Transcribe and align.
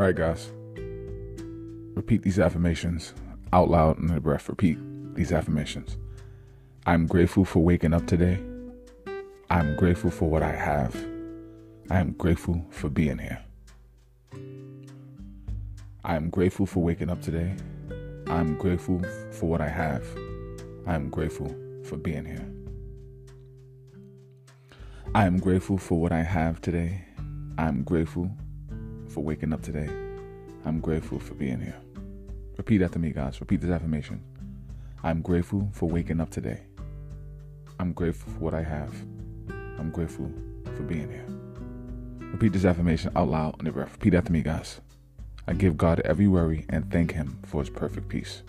right, 0.00 0.14
guys. 0.14 0.52
Repeat 1.94 2.22
these 2.22 2.38
affirmations 2.38 3.14
out 3.52 3.70
loud 3.70 3.98
in 3.98 4.06
the 4.06 4.20
breath. 4.20 4.48
Repeat 4.48 4.78
these 5.14 5.32
affirmations. 5.32 5.96
I'm 6.86 7.06
grateful 7.06 7.44
for 7.44 7.64
waking 7.64 7.92
up 7.92 8.06
today. 8.06 8.38
I'm 9.50 9.76
grateful 9.76 10.10
for 10.10 10.30
what 10.30 10.42
I 10.42 10.52
have. 10.52 10.94
I 11.90 11.98
am 11.98 12.12
grateful 12.12 12.64
for 12.70 12.88
being 12.88 13.18
here. 13.18 13.40
I 16.04 16.16
am 16.16 16.30
grateful 16.30 16.66
for 16.66 16.82
waking 16.82 17.10
up 17.10 17.20
today. 17.22 17.56
I'm 18.28 18.56
grateful 18.56 19.02
for 19.32 19.46
what 19.48 19.60
I 19.60 19.68
have. 19.68 20.04
I 20.86 20.94
am 20.94 21.08
grateful 21.08 21.54
for 21.84 21.96
being 21.96 22.24
here. 22.24 22.46
I 25.14 25.24
am 25.24 25.38
grateful 25.38 25.78
for 25.78 26.00
what 26.00 26.12
I 26.12 26.22
have 26.22 26.60
today. 26.60 27.04
I'm 27.56 27.82
grateful 27.82 28.30
for 29.08 29.22
waking 29.22 29.52
up 29.52 29.62
today. 29.62 29.88
I'm 30.64 30.80
grateful 30.80 31.18
for 31.18 31.34
being 31.34 31.60
here. 31.60 31.80
Repeat 32.56 32.82
after 32.82 32.98
me, 32.98 33.10
guys. 33.10 33.40
Repeat 33.40 33.60
this 33.62 33.70
affirmation. 33.70 34.22
I'm 35.02 35.22
grateful 35.22 35.68
for 35.72 35.88
waking 35.88 36.20
up 36.20 36.30
today. 36.30 36.62
I'm 37.80 37.92
grateful 37.92 38.32
for 38.32 38.38
what 38.40 38.54
I 38.54 38.62
have. 38.62 38.92
I'm 39.78 39.90
grateful 39.90 40.30
for 40.64 40.82
being 40.82 41.08
here. 41.10 41.26
Repeat 42.32 42.52
this 42.52 42.64
affirmation 42.64 43.12
out 43.16 43.28
loud 43.28 43.54
on 43.58 43.64
the 43.64 43.72
breath. 43.72 43.92
Repeat 43.92 44.14
after 44.14 44.32
me, 44.32 44.42
guys. 44.42 44.80
I 45.46 45.54
give 45.54 45.76
God 45.76 46.00
every 46.00 46.26
worry 46.26 46.66
and 46.68 46.90
thank 46.90 47.12
Him 47.12 47.38
for 47.44 47.62
His 47.62 47.70
perfect 47.70 48.08
peace. 48.08 48.42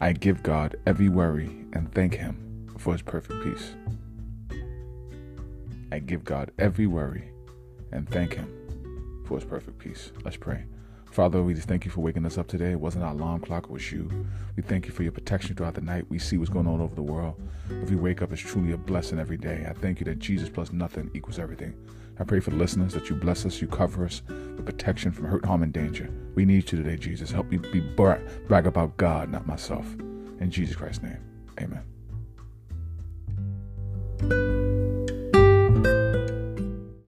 I 0.00 0.12
give 0.12 0.42
God 0.42 0.76
every 0.86 1.08
worry 1.08 1.66
and 1.72 1.92
thank 1.92 2.14
Him 2.14 2.68
for 2.78 2.92
His 2.92 3.02
perfect 3.02 3.42
peace. 3.42 3.74
I 5.90 5.98
give 5.98 6.24
God 6.24 6.52
every 6.58 6.86
worry 6.86 7.32
and 7.92 8.08
thank 8.08 8.34
Him 8.34 9.24
for 9.26 9.36
His 9.36 9.44
perfect 9.44 9.78
peace. 9.78 10.12
Let's 10.24 10.36
pray. 10.36 10.64
Father, 11.10 11.42
we 11.42 11.54
just 11.54 11.68
thank 11.68 11.84
you 11.84 11.90
for 11.90 12.00
waking 12.00 12.26
us 12.26 12.38
up 12.38 12.48
today. 12.48 12.72
It 12.72 12.80
wasn't 12.80 13.04
our 13.04 13.12
alarm 13.12 13.40
clock, 13.40 13.64
it 13.64 13.70
was 13.70 13.90
you. 13.90 14.10
We 14.56 14.62
thank 14.62 14.86
you 14.86 14.92
for 14.92 15.02
your 15.02 15.12
protection 15.12 15.56
throughout 15.56 15.74
the 15.74 15.80
night. 15.80 16.04
We 16.08 16.18
see 16.18 16.36
what's 16.36 16.50
going 16.50 16.66
on 16.66 16.80
over 16.80 16.94
the 16.94 17.02
world. 17.02 17.40
If 17.70 17.90
we 17.90 17.96
wake 17.96 18.22
up, 18.22 18.32
it's 18.32 18.42
truly 18.42 18.72
a 18.72 18.76
blessing 18.76 19.18
every 19.18 19.36
day. 19.36 19.66
I 19.68 19.72
thank 19.72 20.00
you 20.00 20.04
that 20.04 20.18
Jesus 20.18 20.48
plus 20.48 20.72
nothing 20.72 21.10
equals 21.14 21.38
everything. 21.38 21.74
I 22.20 22.24
pray 22.24 22.40
for 22.40 22.50
the 22.50 22.56
listeners 22.56 22.92
that 22.94 23.08
you 23.08 23.16
bless 23.16 23.46
us, 23.46 23.60
you 23.60 23.68
cover 23.68 24.04
us 24.04 24.22
with 24.28 24.66
protection 24.66 25.12
from 25.12 25.26
hurt, 25.26 25.44
harm, 25.44 25.62
and 25.62 25.72
danger. 25.72 26.10
We 26.34 26.44
need 26.44 26.70
you 26.70 26.78
today, 26.82 26.96
Jesus. 26.96 27.30
Help 27.30 27.46
me 27.46 27.58
be 27.58 27.80
brag, 27.80 28.20
brag 28.48 28.66
about 28.66 28.96
God, 28.96 29.30
not 29.30 29.46
myself. 29.46 29.86
In 30.40 30.50
Jesus 30.50 30.76
Christ's 30.76 31.02
name, 31.02 31.18
amen. 31.60 31.84